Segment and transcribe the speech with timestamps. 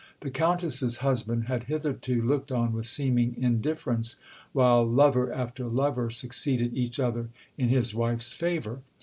[0.21, 4.15] The Countess's husband had hitherto looked on with seeming indifference,
[4.51, 8.81] while lover after lover succeeded each other in his wife's favour.